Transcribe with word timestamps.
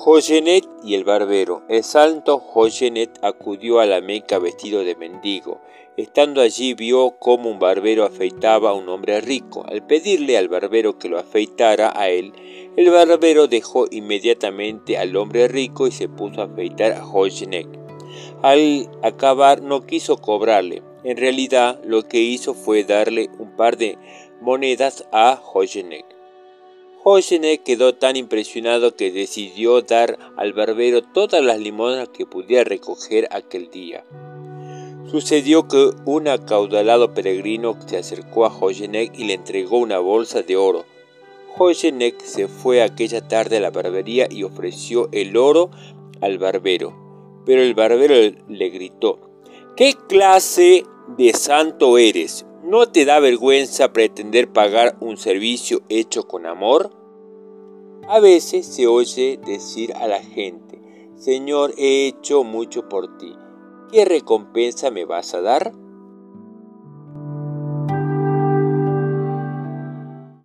Joyenet 0.00 0.64
y 0.84 0.94
el 0.94 1.02
barbero. 1.02 1.64
El 1.68 1.82
santo 1.82 2.38
Joyenet 2.38 3.18
acudió 3.20 3.80
a 3.80 3.86
la 3.86 4.00
Meca 4.00 4.38
vestido 4.38 4.84
de 4.84 4.94
mendigo. 4.94 5.60
Estando 5.96 6.40
allí 6.40 6.74
vio 6.74 7.16
cómo 7.18 7.50
un 7.50 7.58
barbero 7.58 8.04
afeitaba 8.04 8.70
a 8.70 8.74
un 8.74 8.88
hombre 8.88 9.20
rico. 9.20 9.64
Al 9.66 9.84
pedirle 9.84 10.38
al 10.38 10.46
barbero 10.46 11.00
que 11.00 11.08
lo 11.08 11.18
afeitara 11.18 11.92
a 11.96 12.10
él, 12.10 12.32
el 12.76 12.90
barbero 12.90 13.48
dejó 13.48 13.86
inmediatamente 13.90 14.96
al 14.96 15.16
hombre 15.16 15.48
rico 15.48 15.88
y 15.88 15.90
se 15.90 16.08
puso 16.08 16.42
a 16.42 16.44
afeitar 16.44 16.92
a 16.92 17.02
Joyenet. 17.02 17.66
Al 18.42 18.88
acabar 19.02 19.62
no 19.62 19.84
quiso 19.84 20.18
cobrarle. 20.18 20.84
En 21.02 21.16
realidad 21.16 21.80
lo 21.84 22.06
que 22.06 22.20
hizo 22.20 22.54
fue 22.54 22.84
darle 22.84 23.30
un 23.40 23.56
par 23.56 23.76
de 23.76 23.98
monedas 24.40 25.08
a. 25.10 25.42
Joyenet 27.04 27.62
quedó 27.62 27.94
tan 27.94 28.16
impresionado 28.16 28.96
que 28.96 29.12
decidió 29.12 29.82
dar 29.82 30.18
al 30.36 30.52
barbero 30.52 31.02
todas 31.02 31.42
las 31.42 31.60
limonas 31.60 32.08
que 32.08 32.26
pudiera 32.26 32.64
recoger 32.64 33.28
aquel 33.30 33.70
día. 33.70 34.04
Sucedió 35.08 35.68
que 35.68 35.92
un 36.04 36.26
acaudalado 36.26 37.14
peregrino 37.14 37.78
se 37.86 37.98
acercó 37.98 38.46
a 38.46 38.50
Joyenek 38.50 39.16
y 39.16 39.24
le 39.24 39.34
entregó 39.34 39.78
una 39.78 40.00
bolsa 40.00 40.42
de 40.42 40.56
oro. 40.56 40.84
Joyenek 41.56 42.20
se 42.20 42.48
fue 42.48 42.82
aquella 42.82 43.26
tarde 43.26 43.58
a 43.58 43.60
la 43.60 43.70
barbería 43.70 44.26
y 44.28 44.42
ofreció 44.42 45.08
el 45.12 45.36
oro 45.36 45.70
al 46.20 46.38
barbero. 46.38 47.42
Pero 47.46 47.62
el 47.62 47.74
barbero 47.74 48.14
le 48.48 48.68
gritó, 48.70 49.20
¿Qué 49.76 49.94
clase 50.08 50.84
de 51.16 51.32
santo 51.32 51.96
eres? 51.96 52.44
¿No 52.68 52.86
te 52.86 53.06
da 53.06 53.18
vergüenza 53.18 53.94
pretender 53.94 54.52
pagar 54.52 54.98
un 55.00 55.16
servicio 55.16 55.80
hecho 55.88 56.28
con 56.28 56.44
amor? 56.44 56.90
A 58.06 58.20
veces 58.20 58.66
se 58.66 58.86
oye 58.86 59.40
decir 59.46 59.94
a 59.94 60.06
la 60.06 60.22
gente, 60.22 60.78
Señor, 61.16 61.72
he 61.78 62.06
hecho 62.06 62.44
mucho 62.44 62.86
por 62.86 63.16
ti, 63.16 63.34
¿qué 63.90 64.04
recompensa 64.04 64.90
me 64.90 65.06
vas 65.06 65.32
a 65.32 65.40
dar? 65.40 65.72